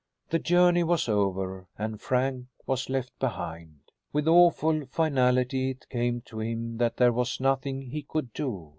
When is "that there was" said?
6.79-7.39